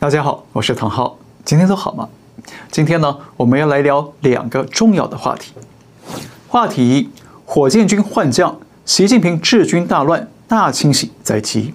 [0.00, 2.08] 大家好，我是唐浩，今天都好吗？
[2.70, 5.52] 今天呢，我们要来聊两个重要的话题。
[6.46, 7.10] 话题一：
[7.44, 11.74] 火箭军换将，习近平治军大乱，大清洗在即。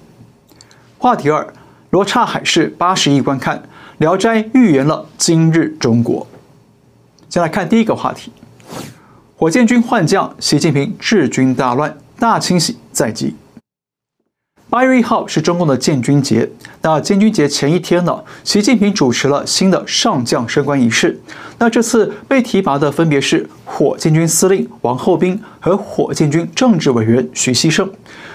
[0.97, 1.53] 话题二：
[1.89, 3.57] 罗刹海市八十亿观看，
[3.97, 6.25] 《聊斋》预言了今日中国。
[7.27, 8.31] 先来看第一个话题：
[9.35, 13.35] 火箭军换将，习近平治军大乱，大清洗在即。
[14.73, 16.49] 八月一号是中共的建军节，
[16.81, 21.15] 那建军节前一天呢，习近平主持了新的上将升官仪式。
[21.59, 27.87] 那这次被提拔的分别是火箭军司令王厚斌和火箭军政治委员徐锡胜。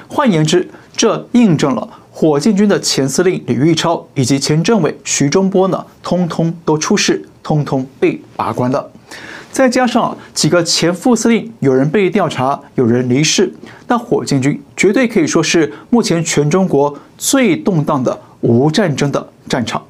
[0.06, 8.88] 换言之，这印证了火箭军的前司令李玉超以及前政委徐忠波呢，通通都出事，通通被拔官了。
[9.58, 13.52] 再加上几个前副司令，有人被调查，有人离世，
[13.88, 19.82] 那火箭军绝对可以说是目前全中国最动荡的无战争的战场。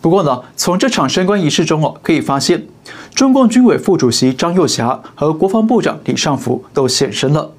[0.00, 2.68] 不过呢，从这场升官仪式中哦，可以发现，
[3.12, 7.50] 中共军委副主席张又侠和国防部长李尚福都现身了。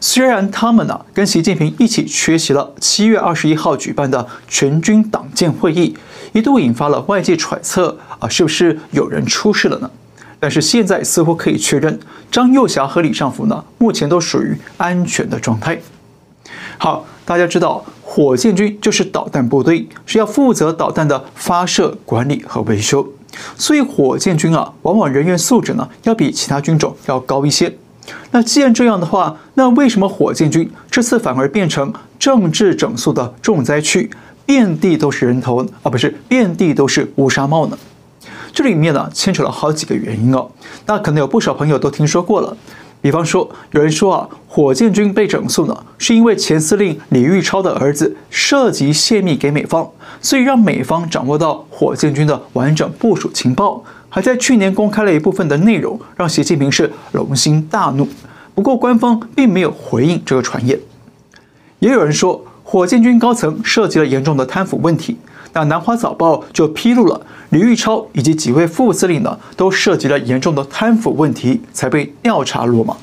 [0.00, 5.96] 虽然他们呢跟习近平一起缺席了七月二十一号举办的全军党建会议，
[6.32, 9.88] 一度引发了外界揣测啊，是不是有人出事了呢？
[10.44, 11.98] 但是现在似乎可以确认，
[12.30, 15.80] 张幼霞和李尚福呢，目前都属于安全的状态。
[16.76, 23.08] 好，大家知道，火箭军就是导弹部队，是要负责导弹的发射、管理和维修，
[23.56, 27.74] 所以火箭军啊，往往人员素质呢，要比其他军种要高一些。
[28.32, 34.10] 那既然这样的话，那为什么火箭军这次反而变成政治整肃的重灾区，
[34.44, 37.78] 遍地都是人头啊，不是，遍地都是乌纱帽呢？
[38.54, 40.48] 这里面呢，牵扯了好几个原因哦。
[40.86, 42.56] 那可能有不少朋友都听说过了。
[43.02, 49.90] 比方说，有人说啊，火箭军被整肃呢，是因为前司令李玉超的儿子涉及泄密给美方，
[50.22, 58.08] 所以让美方掌握到火箭军的完整部署情报，还在去年公开了一部分的内容，让习近平是龙心大怒。
[58.54, 60.78] 不过官方并没有回应这个传言。
[61.80, 65.18] 也有人说，火箭军高层涉及了严重的贪腐问题。
[65.54, 67.20] 那《南华早报》就披露了
[67.50, 72.96] 李玉超以及几位副司令呢，都涉及了严重的贪腐问题，才被调查落马。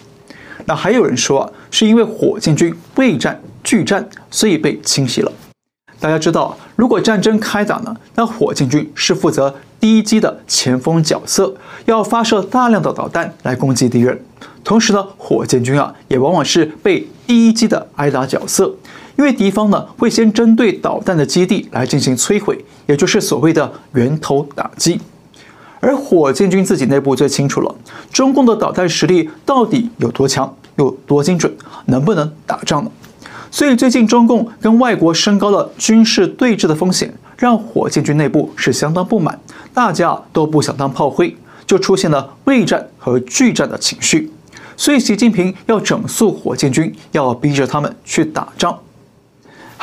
[0.66, 5.32] 那还有人说啊，是因为火箭军畏战拒战，所以被清洗了。
[6.00, 14.20] 大家知道，如果战争开打呢，那火箭军是负责第一击的前锋角色，要发射大量的导弹来攻击敌人。
[14.64, 18.74] 同时呢，火箭军啊，也往往是被第一击的挨打角色。
[19.18, 25.00] 因为敌方呢会先针对导弹的基地来进行摧毁，也就是所谓的源头打击。
[25.80, 27.76] 而火箭军自己内部最清楚了，
[28.12, 31.52] 中共的导弹实力到底有多强、有多精准，
[31.86, 32.92] 能不能打仗呢？
[33.50, 39.40] 所以最近中共跟外国升高了军事对峙的风险，让火箭军内部是相当不满，
[39.74, 41.36] 大家都不想当炮灰，
[41.66, 44.32] 就出现了畏战和拒战的情绪。
[44.78, 48.80] 所以习近平要整肃火箭军，要逼着他们去打仗。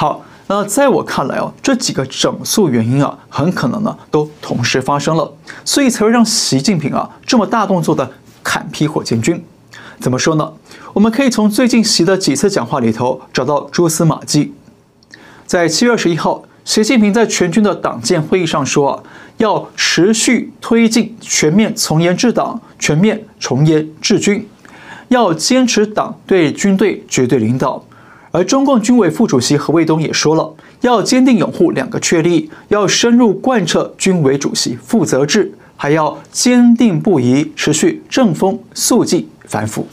[0.00, 8.08] 好，那在我看来哦，这几个整肃原因啊，很可能呢都同时发生了，所以才会让习近平啊这么大动作的
[8.44, 9.44] 砍批火箭军。
[9.98, 10.52] 怎么说呢？
[10.92, 14.54] 我们可以从最近习的几次讲话里头找到蛛丝马迹。
[15.44, 19.02] 在七月二十一号，习近平在全军的党建会议上说啊，
[19.38, 24.48] 要持续推进全面从严治党、全面从严治军，
[25.08, 27.82] 要坚持党对军队绝对领导。
[28.38, 39.88] 而中共军委副主席何卫东也说了，要坚定拥护两个确立，要深入贯彻军委主席负责制，还要坚定不移持续正风肃纪反腐。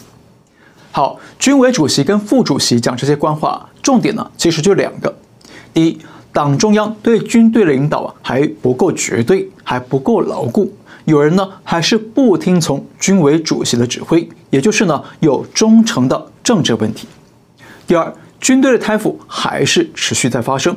[0.91, 5.11] 好，军委主席跟副主席讲这些官话，重点呢其实就两个：
[5.73, 5.97] 第一，
[6.31, 10.71] 党中央对军队的领导啊还不够绝对，还不够牢固，
[11.05, 17.07] 有人呢还是不听从军委主席的指挥，也就是呢有忠诚的政治问题；
[17.87, 18.13] 第二。
[18.39, 20.75] 军队的贪腐还是持续在发生。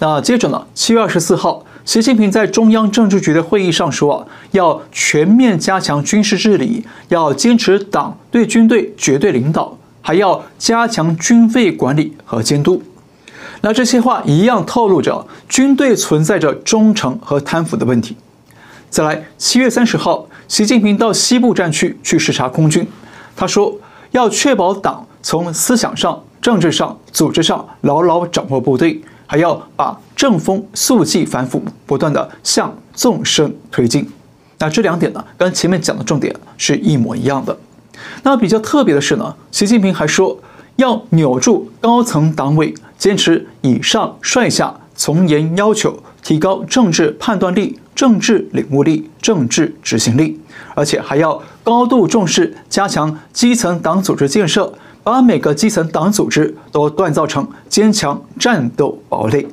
[0.00, 0.66] 那接着呢？
[0.74, 12.80] 七月二十四号，习近平在中央政治局的会议上说啊，要全面加强军事治理，要坚持党对军队绝对领导，还要加强军费管理和监督。
[13.60, 18.16] 那这些话一样透露着军队存在着忠诚和贪腐的问题。
[18.88, 22.86] 再来，七月三十号，习近平到西部战区去视察空军，
[23.34, 23.76] 他说
[24.12, 26.22] 要确保党从思想上。
[26.40, 34.08] 政治上、组织上牢牢掌握部队，还要把正风肃纪反腐不断地向纵深推进。
[34.58, 37.56] 那这两点呢，跟前面讲的重点是一模一样的。
[38.22, 40.38] 那比较特别的是呢，习近平还说
[40.76, 50.40] 要扭住高层党委坚持以上率下从严要求，提高政治判断力、政治领悟力、政治执行力，
[50.74, 54.72] 而且还要高度重视加强基层党组织建设，
[55.10, 59.46] 把每个基层党组织都锻造成坚强战斗堡垒。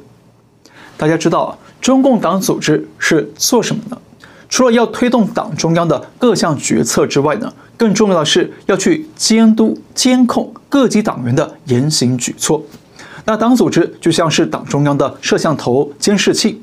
[0.97, 3.97] 大家知道，中共党组织是做什么呢？
[4.49, 12.61] 除了要推动党中央的各项决策之外呢，更重要的是要去监督、监控各级党员的言行举措。
[13.23, 16.61] 那党组织就像是党中央的摄像头、监视器。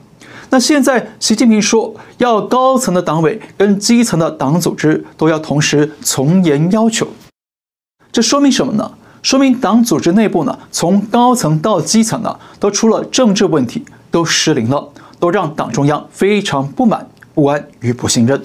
[0.51, 7.09] 那现在习近平说要高层的党委跟基层的党组织都要同时从严要求，
[8.13, 8.93] 这说明什么呢？
[9.23, 14.89] 说明党组织内部呢，从高层到基层呢，都出了政治问题，都失灵了，
[15.19, 18.41] 都让党中央非常不满、不安与不信任。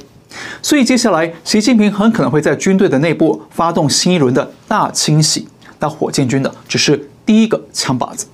[0.61, 5.47] 所以接下来，习近平很可能会在军队的内部发动新一轮的大清洗。
[5.79, 7.09] 那火箭军呢，只是。
[7.27, 8.25] 第一个枪靶子，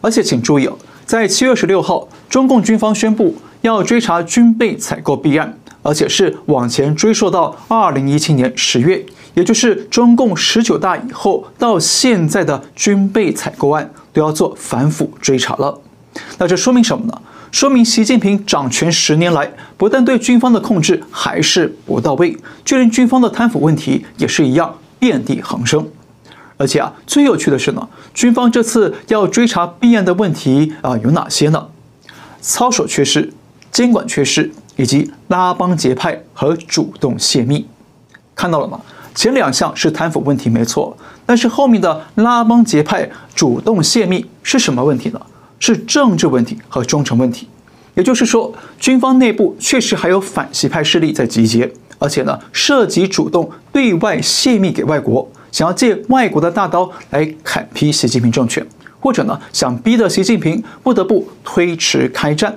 [0.00, 0.74] 而且请注意哦，
[1.04, 15.80] 在七月十六号，中共军方宣布要追查军备采购弊案，而且是往前追溯到二零一七年十月，也就是中共十九大以后到现在的军备采购案都要做反腐追查了。
[16.38, 17.22] 那这说明什么呢？
[17.52, 25.88] 说明习近平掌权十年来，不但对军方的控制还是不到位，就连军方的贪腐问题也是一样遍地横生。
[26.56, 31.68] 而且啊，最有趣的是呢，军方这次要追查弊案的问题啊有哪些呢？
[32.40, 33.32] 操守缺失、
[33.70, 37.66] 监管缺失，以及拉帮结派和主动泄密，
[38.34, 38.80] 看到了吗？
[39.14, 45.20] 前两项是贪腐问题没错，但是后面的拉帮结派、主动泄密是什么问题呢？
[45.58, 47.48] 是政治问题和忠诚问题。
[47.94, 55.26] 也就是说，军方内部确实还有反习派势力在集结，而且呢，涉及主动对外泄密给外国。
[55.50, 58.64] 想要借外国的大刀来砍劈习近平政权，
[59.00, 62.54] 或者呢，想逼得习近平不得不推迟开战，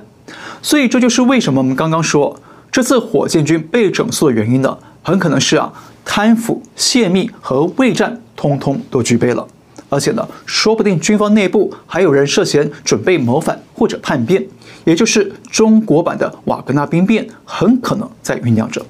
[0.61, 2.39] 所以这就是为什么我们刚刚说
[2.71, 4.77] 这次火箭军被整肃的原因呢？
[5.01, 5.71] 很可能是啊，
[6.03, 9.47] 贪腐、泄密和畏战通通都具备了，
[9.87, 14.45] 而且呢，说不定军方内部还有人涉嫌准备谋反或者叛变，
[14.83, 18.85] 也就是中国版的瓦格纳兵变，很可能在酝酿着。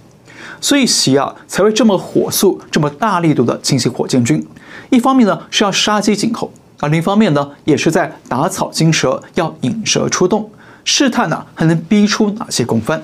[0.60, 4.46] 所以习啊才会这么火速、这么大力度的清洗火箭军。
[4.90, 10.50] 一方面呢是要杀鸡儆猴，而另一方面呢也是在打草惊蛇，要引蛇出洞，
[10.84, 13.02] 试探呢还能逼出哪些共犯。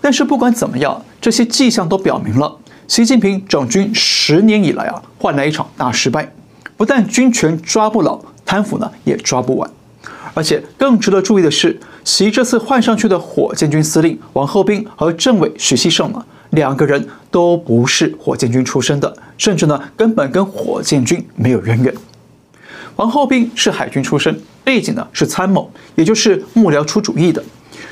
[0.00, 2.56] 但是不管怎么样，这些迹象都表明了，
[2.86, 6.32] 习近平整军十年以来啊换来一场大失败。
[6.76, 9.70] 不但军权抓不牢，贪腐呢也抓不完。
[10.34, 16.24] 而且更值得注意的是，习这次换上去的火箭军司令王厚斌和政委徐希胜呢。
[16.50, 21.92] 两个人都不是火箭军出身的，甚至呢根本跟火箭军没有渊源。
[22.96, 27.44] 王厚斌是海军出身，背景呢是参谋，也就是幕僚出主意的。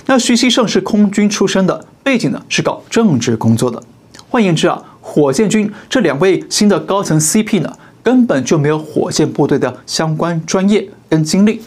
[0.06, 3.82] 那徐希胜是空军出身的，背景呢是搞政治工作的。
[4.30, 7.70] 换言之啊，火箭军这两位新的高层 CP 呢，
[8.02, 11.60] 根本就没有火箭部队的相关专业跟经历。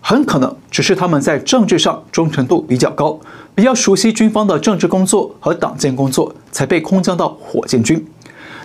[0.00, 3.20] 很可能只是他们在政治上忠诚度比较高，
[3.54, 8.04] 比较熟悉军方的政治工作和党建工作，才被空降到火箭军。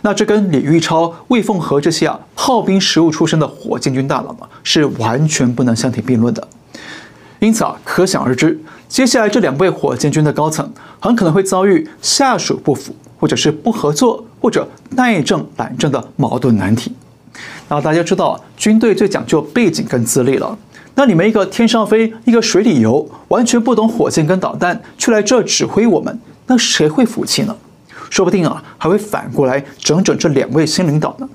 [0.06, 6.48] 那这跟李玉超、魏凤和这些啊炮兵实务出身的火箭军大佬呢，是完全不能相提并论的。
[7.40, 16.94] 因此啊，可想而知，接下来这两位火箭军的高层很可能会遭遇下属不服，或者是不合作，或者带政懒政的矛盾难题。
[17.68, 20.56] 那大家知道，军队最讲究背景跟资历了。
[20.94, 27.56] 那你们一个天上飞，一个水里游，完全不懂火箭跟导弹，却来这指挥我们，那谁会服气呢？
[28.10, 31.28] 说不定啊，还会反过来整整这两位新领导呢。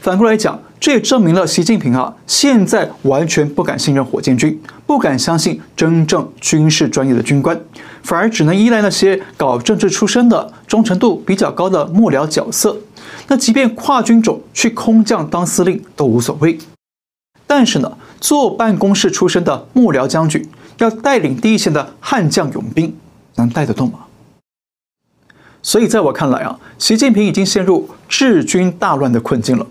[0.00, 7.60] 反过来讲，这也证明了习近平啊，现在完全不敢信任火箭军，不敢相信真正军事专业的军官，
[8.04, 12.76] 反而只能依赖那些搞政治出身的、忠诚度比较高的幕僚角色。
[13.26, 16.56] 那即便跨军种去空降当司令都无所谓。
[17.48, 20.48] 但是呢，坐办公室出身的幕僚将军
[20.78, 22.94] 要带领第一线的悍将勇兵，
[23.34, 24.05] 能带得动吗？
[25.66, 29.66] 所以在我看来啊，习近平已经陷入治军大乱的困境了。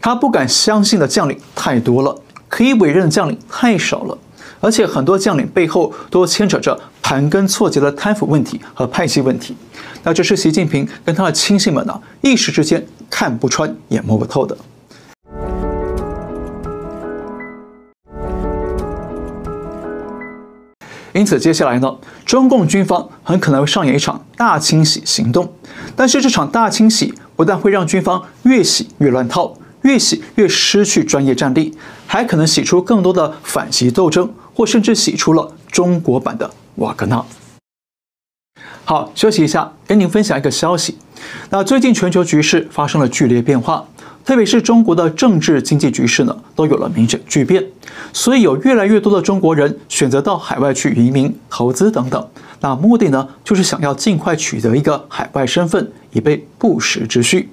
[0.00, 4.16] 他不敢相信的将领太多了，可以委任的将领太少了，
[4.60, 9.54] 而且很多将领背后都牵扯着盘根错节的贪腐问题和派系问题。
[10.02, 14.56] 那这是习近平跟他的亲信们呢，一时之间看不穿也摸不透的。
[21.14, 25.52] 因此，接下来呢，中共军方很可能会上演一场大清洗行动。
[25.94, 31.78] 但是，这场大清洗不但会让军方越洗越乱套，越洗越失去专业战力，
[32.08, 37.24] 还可能洗出更多的反击斗争，或甚至洗出了中国版的瓦格纳。
[38.84, 40.98] 好，休息一下，跟您分享一个消息。
[41.50, 43.86] 那最近全球局势发生了剧烈变化，
[44.24, 47.62] 特别是中国的政治经济局势呢，都有了明显巨变。
[48.12, 52.28] 所以有越来越多的中国人选择到海外去移民、投资等等。
[52.60, 57.48] 那目的呢，就是想要尽快取得一个海外身份，以备不时之需。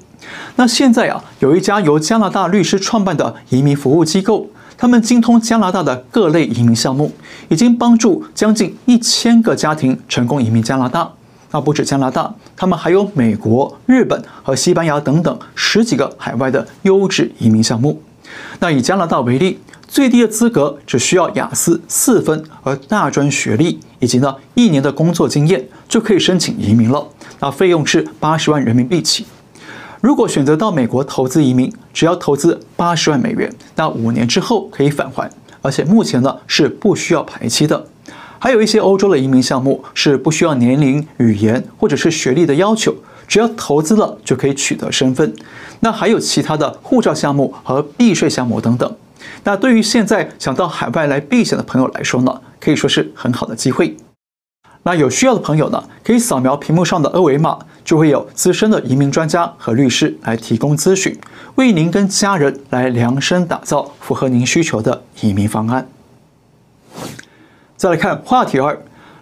[0.55, 4.49] 那现在啊，有一家由加拿大律师创办的移民服务机构。
[4.77, 7.11] 他们精通加拿大的各类移民项目，
[7.49, 11.13] 已经帮助将近一千个家庭成功移民加拿大。
[11.51, 18.01] 那不止加拿大，他们还有美国、日本和西班牙等等十几个海外的优质移民项目。
[18.59, 27.05] 那以加拿大为例，最低的资格只需要雅思四分和大专学历，以及呢一年的工作经验就可以申请移民了。
[27.39, 29.25] 那费用是八十万人民币起。
[29.99, 35.29] 如果选择到美国投资移民，只要投资八十万美元，那五年之后可以返还，
[35.61, 37.85] 而且目前呢是不需要排期的。
[38.43, 42.91] 还有一些欧洲的移民项目是不需要年龄、语言或者是学历的要求，
[43.27, 45.31] 只要投资了就可以取得身份。
[45.81, 48.95] 那还有其他的护照项目和避税项目等等。
[49.43, 53.95] 那对于现在想到海外来避险的朋友来说呢，可以说是很好的机会。
[54.81, 61.15] 那有需要的朋友呢，可以扫描屏幕上的二维码，就会有资深的移民专家和律师来提供咨询，
[61.53, 65.87] 为您跟家人来量身打造符合您需求的移民方案。
[67.81, 68.79] 再来看话题二，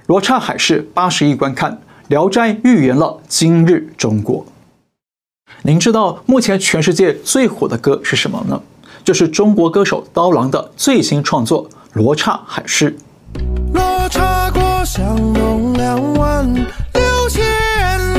[0.08, 1.72] 罗刹海市八十亿观看，
[2.10, 4.46] 《聊斋》预言了今日中国。
[5.62, 8.62] 您知道目前全世界最火的歌是什么呢？
[9.02, 12.94] 就是中国歌手刀郎的最新创作《罗刹海市》。
[14.86, 17.46] 相拥两万六千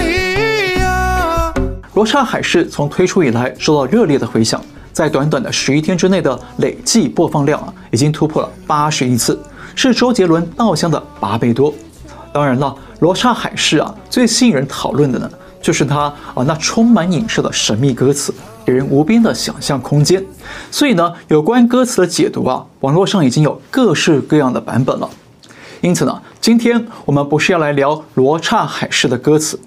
[0.00, 1.52] 里呀！
[1.92, 4.58] 罗刹海市从推出以来受到热烈的回响，
[4.90, 9.38] 在短短的十一天之内的累计播放量啊，已经突破了八十亿次，
[9.74, 11.72] 是周杰伦《稻香》的八倍多。
[12.32, 15.28] 当然了，罗刹海市啊，最吸引人讨论的呢，
[15.60, 16.02] 就是它
[16.34, 18.32] 啊那充满影射的神秘歌词，
[18.64, 20.24] 给人无边的想象空间。
[20.70, 25.10] 所以呢，有关歌词的解读啊，网络上已经有各式各样的版本了。
[25.80, 29.58] 因此呢，今天我们不是要来聊《罗刹海市》的歌词，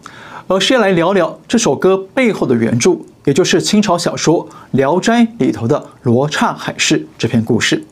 [0.48, 7.84] 而是要来聊聊这首歌背后的原著，也就是清朝小说《聊斋》里头的《罗刹海市》这篇故事。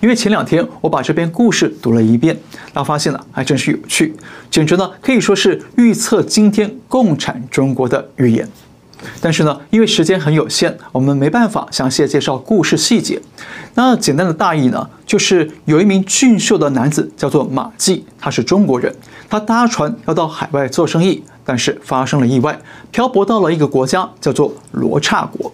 [0.00, 2.36] 因为前两天我把这篇故事读了一遍，
[2.72, 4.14] 那发现呢还真是有趣，
[4.50, 8.48] 简直呢可以说是预测今天共产中国的预言。
[9.20, 13.20] 但是呢，因为时间很有限，我们没办法详细的介绍故事细节。
[13.74, 18.92] 那简单的大意呢，就是有一名俊秀的男子叫做马季，他是中国人，
[19.28, 22.58] 他搭船要到海外做生意，但是发生了意外，
[22.90, 25.52] 漂泊到了一个国家叫做罗刹国。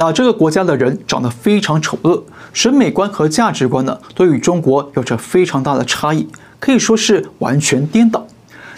[0.00, 6.26] 那这个国家的人长得非常丑恶，审美观和价值观呢，都与中国有着非常大的差异，
[6.58, 8.26] 可以说是完全颠倒。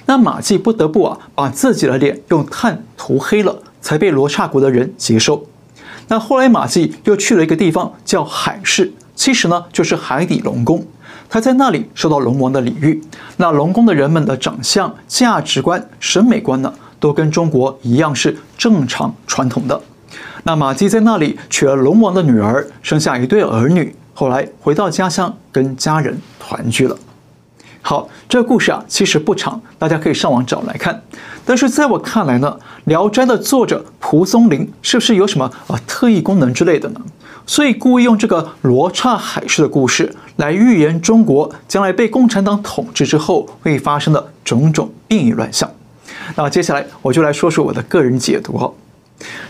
[0.07, 3.63] 那马季不得不啊，把自己的脸用炭涂黑了。
[3.83, 5.47] 才被罗刹国的人接受。
[6.09, 10.85] 那后来马季又去了一个地方叫海市，其实呢就是海底龙宫。
[11.31, 13.03] 他在那里受到龙王的礼遇。
[13.39, 19.81] 那龙宫的人们的长相、价值观、审美观呢，都跟中国一样是正常传统的。
[20.45, 23.95] 那马季在那里娶了龙王的女儿，生下一对儿女。
[24.15, 26.97] 后来回到家乡跟家人团聚了。
[27.83, 31.03] 好，这个故事啊其实不长，大家可以上网找来看。
[31.45, 37.01] 但是在我看来呢，《聊斋》的作者蒲松龄是不是有什么啊特异功能之类的呢？
[37.47, 45.69] 所以故意用这个罗刹海市的故事来预言中国将来被共产党统治之后会发生的种种变异乱象。
[46.37, 48.73] 那接下来我就来说说我的个人解读。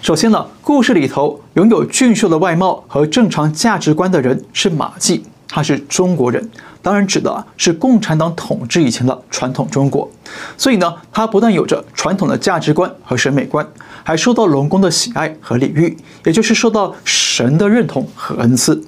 [0.01, 5.25] 首先呢，故事里头拥有俊秀的外貌和正常价值观的人是马季。
[5.53, 6.49] 他是中国人，
[6.81, 10.09] 当然指的是共产党统治以前的传统中国，
[10.57, 13.67] 所以呢，他不但有着传统的价值观和审美观，
[14.05, 18.81] 还受到龙宫的喜爱和礼遇，也就是受到神的认同和恩赐。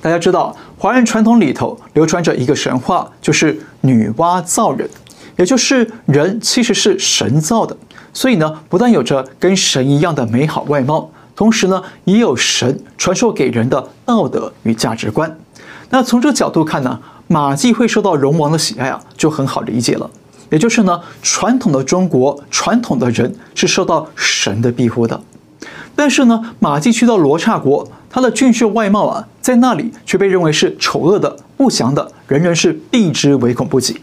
[0.00, 4.88] 大家知道，华人传统里头流传着一个神话，就是女娲造人，
[5.36, 7.76] 也就是人其实是神造的，
[8.12, 15.38] 所以呢，不但有着跟神一样的美好外貌，同时呢，也有神传授给人的道德与价值观。
[15.90, 20.10] 那从这角度看呢，马季会受到龙王的喜爱啊，就很好理解了。
[20.50, 25.18] 也就是呢，传统的中国，传统的人是受到神的庇护的。
[25.96, 33.98] 但是呢，马季去到罗刹国，他的俊秀外貌啊，在那里却被认为是丑恶的、不祥的，人人是避之唯恐不及。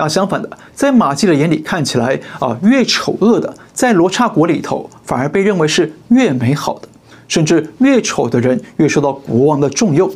[0.00, 6.88] 那相反的，在马季的眼里看起来啊，越丑恶的，在罗刹国里头反而被认为是越美好的，
[7.28, 10.10] 甚至越丑的人越受到国王的重用。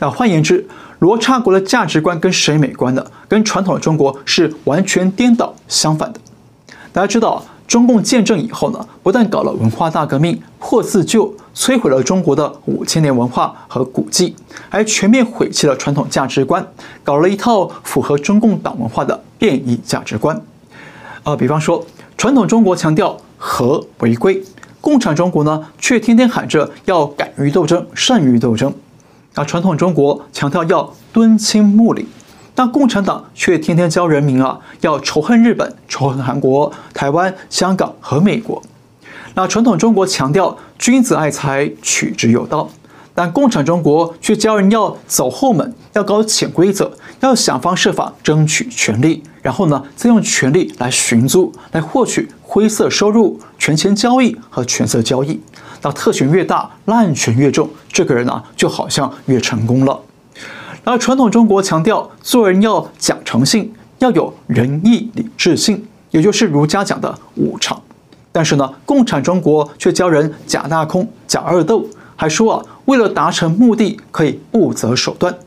[0.00, 6.20] 那换言之，罗刹国的价值观跟审美观呢，跟传统的中国是完全颠倒相反的。
[6.92, 14.36] 大家知道，中共建政以后呢，不但搞了文化大革命，破四旧，摧毁了中国的五千年文化和古迹，
[14.68, 16.62] 还全面毁弃了传统价值观，
[17.02, 20.38] 搞了一套符合中共党文化的变异价值观。
[21.22, 21.82] 呃，比方说，
[22.18, 24.42] 传统中国强调和为贵，
[24.82, 28.70] 共产中国呢，却天天喊着要敢于斗争、善于斗争。
[29.32, 32.06] 啊，传统中国强调要敦亲睦邻。
[32.54, 38.62] 但共产党却天天教人民啊，要仇恨日本、仇恨韩国、台湾、香港和美国。
[39.34, 42.68] 那传统中国强调君子爱财，取之有道，
[43.14, 55.40] 但共产中国却教人要走后门，要搞潜规则，要想方设法争取权力，然后呢，再用权力来寻租，来获取灰色收入、权钱交易和权色交易。
[55.80, 59.98] 那特权越大，滥权越重，这个人呢，就好像越成功了。
[60.84, 67.80] 而传统中国强调做人要讲诚信，要有仁义礼智信，也就是儒家讲的五常。
[68.32, 71.86] 但是呢，共产中国却教人假大空、假二斗，
[72.16, 75.38] 还说啊，为了达成目的可以不择手段。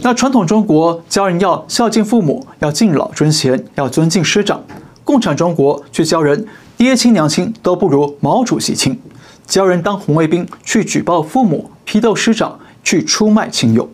[0.00, 4.60] 那传统中国教人要孝敬父母，要敬老尊贤，要尊敬师长；
[5.02, 9.00] 共产中国却教人爹亲娘亲都不如毛主席亲，
[9.46, 13.88] 教人当红卫兵去举报父母、批斗师长、去出卖亲友。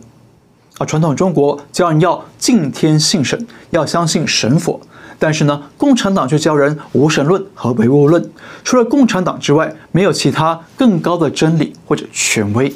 [0.77, 4.79] 而传统中国教人要敬天信神，要相信神佛，
[5.17, 8.29] 但是呢，共产党却教人无神论和唯物论，
[8.63, 12.73] 除了共产党之外，没有其他更高的真理或者权威。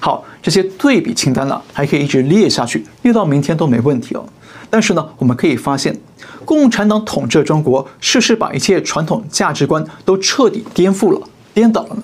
[0.00, 4.24] 好，这些对比清单呢，还可以一直列下去，列到明天都没问题哦。
[4.68, 5.98] 但是呢，我们可以发现，
[6.44, 12.02] 共产党统治中国，是不是把一切传统价值观都彻底颠覆了、颠倒了呢？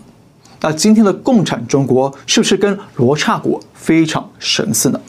[0.60, 5.00] 那今天的共产中国是不是跟罗刹国非常神似呢？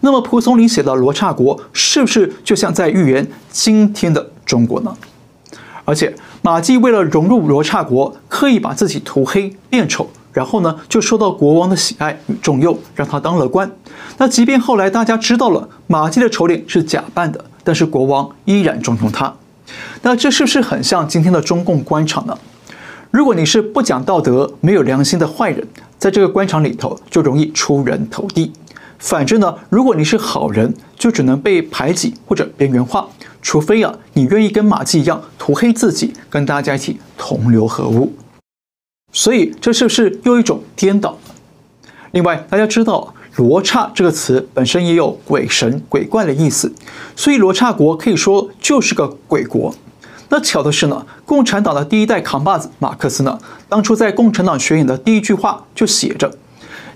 [0.00, 4.94] 那么蒲松龄写的罗刹国是不是就像在预言今天的中国呢？
[5.84, 13.70] 而且马季为了融入罗刹国，刻意把自己涂黑变丑，然后呢就受到国王的喜爱与重用，让他当了官。
[14.18, 19.32] 那即便后来大家知道了马季的丑脸是假扮的，但是国王依然重用他。
[20.02, 22.36] 那这是不是很像今天的中共官场呢？
[23.14, 25.64] 如果你是不讲道德、没有良心的坏人，
[25.96, 28.52] 在这个官场里头就容易出人头地。
[28.98, 33.08] 反之呢，如果你是好人，就只能被排挤或者边缘化，
[33.40, 38.12] 除非啊，你愿意跟马季一样涂黑自己，跟大家一起同流合污。
[39.12, 41.16] 所以这是不是又一种颠倒？
[42.10, 46.74] 另外，大家知道“罗刹”这个词本身也有鬼神、鬼怪的意思，
[47.14, 49.72] 所以罗刹国可以说就是个鬼国。
[50.34, 56.28] 那巧的是呢，共产党的第一代扛把子马克思呢，当初在《共产党宣言》的第一句话就写着：“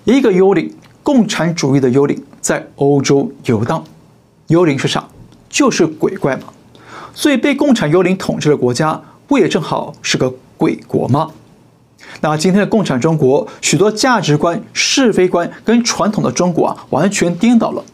[0.03, 0.75] 一个幽灵，
[1.05, 3.85] 共产主义的幽灵，在欧洲游荡。”
[4.49, 5.07] 幽灵是啥？
[5.49, 6.49] 就是鬼怪嘛。
[7.15, 11.31] 所以被共产幽灵统治的国家，不也正好是个鬼国吗？
[12.21, 17.85] 那今天的共产中国，许多价值观、是非观跟传统的中国啊，完全颠倒了，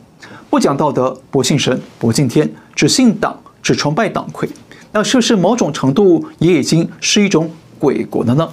[0.49, 4.49] 不讲道德，不信神，不敬天，只信党，只崇拜党魁。
[4.97, 8.49] 那是不是某种程度也已经是一种鬼国了呢？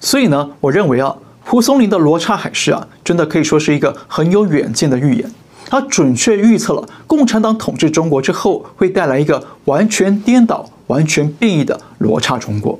[0.00, 5.30] 所以呢，我认为啊，蒲松龄的《罗刹海市》啊，真的可以说是一个很有远见的预言。
[5.68, 12.76] 它准确预测了共产党统治中国之后会带来一个完全颠倒、完全变异的罗刹中国。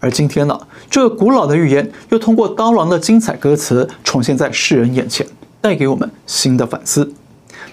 [0.00, 0.58] 而今天呢，
[0.90, 5.24] 这个古老的预言又通过刀郎的精彩歌词重现在世人眼前，
[5.60, 7.12] 带给我们新的反思。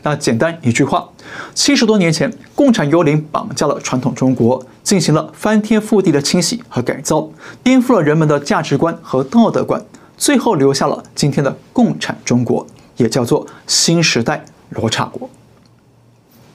[0.03, 1.09] 那简单一句话，
[1.53, 7.29] 七十多年前，共产幽灵绑架了传统中国，进行了翻天覆地的清洗和改造，
[7.63, 9.83] 颠覆了人们的价值观和道德观，
[10.17, 12.65] 最后留下了今天的共产中国，
[12.97, 15.29] 也叫做新时代罗刹国。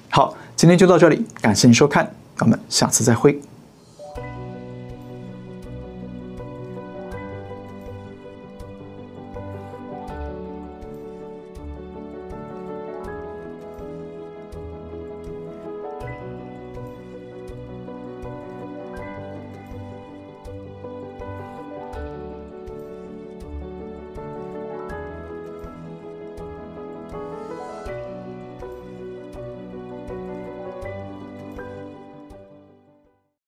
[0.09, 3.41] 好，今天就到这里，感谢您收看，我们下次再会。